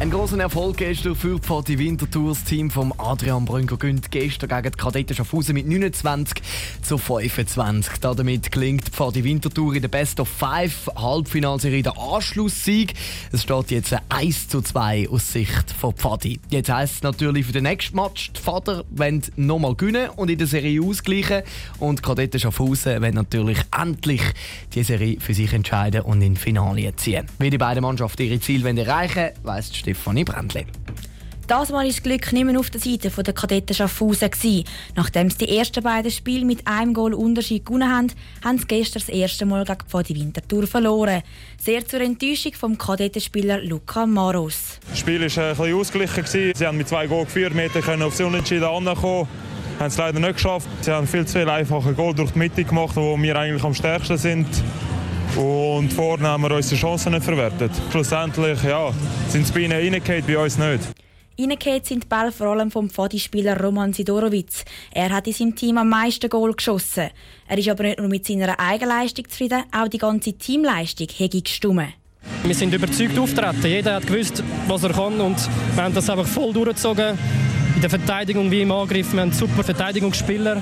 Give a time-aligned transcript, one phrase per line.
[0.00, 1.96] Ein großen Erfolg gestern für die.
[2.10, 6.42] Das Team von Adrian Brünker gönnt gestern gegen die Kadetten Schaffhausen mit 29
[6.80, 7.98] zu 25.
[8.00, 12.94] Damit gelingt die Pfadi Winterthur in der Best of Five Halbfinalserie der Anschlusssieg.
[13.30, 16.40] Es steht jetzt 1 zu 2 aus Sicht von Pfadi.
[16.48, 20.38] Jetzt heisst es natürlich für den nächsten Match, die Vater wollen nochmal gewinnen und in
[20.38, 21.42] der Serie ausgleichen.
[21.78, 24.22] Und die Kadetten Schaffhausen wollen natürlich endlich
[24.74, 27.26] die Serie für sich entscheiden und in Finale ziehen.
[27.38, 30.66] Wie die beiden Mannschaften ihre Ziele erreichen wollen, weiss Stefanie Brändli.
[31.48, 34.30] Das Mal war das Glück nicht mehr auf der Seite der Kadetten Schaffhausen.
[34.94, 38.12] Nachdem sie die ersten beiden Spiele mit einem Goal Unterschied gewonnen haben,
[38.44, 41.22] haben sie gestern das erste Mal gegen die Winterthur verloren.
[41.58, 44.78] Sehr zur Enttäuschung vom Kadettenspieler Luca Maros.
[44.88, 46.54] Das Spiel war ein bisschen ausgeglichen.
[46.54, 49.26] Sie haben mit zwei Goal geführt, wir können auf sie unentschieden ankommen.
[49.80, 50.68] haben es leider nicht geschafft.
[50.82, 53.74] Sie haben viel zu viel einfache Goal durch die Mitte gemacht, wo wir eigentlich am
[53.74, 54.46] stärksten sind.
[55.36, 57.70] Und vorne haben wir unsere Chancen nicht verwertet.
[57.90, 58.92] Schlussendlich ja,
[59.28, 60.80] sind die Beine reingehauen, bei uns nicht.
[61.38, 64.64] Reingehauen sind die Bälle vor allem vom Pfadi-Spieler Roman Sidorowitz.
[64.92, 67.08] Er hat in seinem Team am meisten Goal geschossen.
[67.48, 71.94] Er ist aber nicht nur mit seiner Eigenleistung zufrieden, auch die ganze Teamleistung hätte gestummen.
[72.44, 73.64] Wir sind überzeugt auftreten.
[73.64, 75.38] Jeder hat gewusst, was er kann und
[75.74, 77.16] wir haben das einfach voll durchgezogen.
[77.74, 79.12] In der Verteidigung wie im Angriff.
[79.12, 80.60] Wir haben super Verteidigungsspieler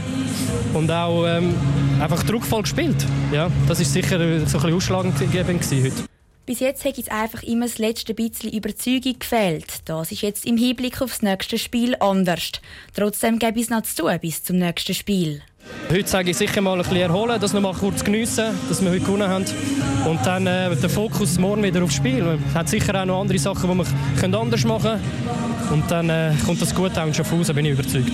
[0.75, 1.55] und auch ähm,
[2.01, 3.07] einfach druckvoll gespielt.
[3.33, 6.18] Ja, das ist sicher so ein bisschen ausschlaggebend heute.
[6.49, 9.67] Bis jetzt hat es einfach immer das letzte bisschen Überzeugung gefehlt.
[9.85, 12.53] Das ist jetzt im Hinblick auf das nächste Spiel anders.
[12.95, 15.43] Trotzdem gäbe es noch zu tun bis zum nächsten Spiel.
[15.91, 18.91] Heute sage ich sicher mal ein bisschen erholen, das noch mal kurz geniessen, dass wir
[18.91, 19.45] heute gewonnen haben.
[20.07, 22.39] Und dann äh, der Fokus morgen wieder aufs Spiel.
[22.49, 25.03] Es hat sicher auch noch andere Sachen, die wir anders machen
[25.69, 25.83] können.
[25.83, 28.11] Und dann äh, kommt das gut auch in Schaffhausen, bin ich überzeugt.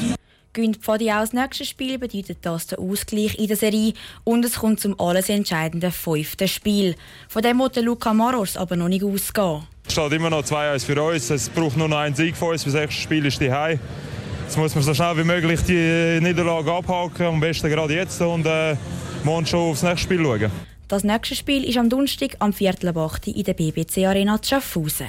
[0.54, 4.54] Gewinnt Pfadi auch das nächste Spiel, bedeutet das der Ausgleich in der Serie und es
[4.60, 6.94] kommt zum alles entscheidenden fünften Spiel.
[7.28, 9.64] Von dem muss Luca Maros aber noch nicht ausgehen.
[9.84, 11.28] Es steht immer noch 2-1 für uns.
[11.28, 12.62] Es braucht nur noch einen Sieg von uns.
[12.62, 13.80] Das nächste Spiel ist die Hause.
[14.44, 18.46] Jetzt muss man so schnell wie möglich die Niederlage abhaken, am besten gerade jetzt und
[18.46, 18.76] äh,
[19.24, 20.52] morgen schon aufs nächste Spiel schauen.
[20.86, 22.94] Das nächste Spiel ist am Donnerstag am Viertel
[23.24, 25.08] in der BBC Arena zu Schaffhausen.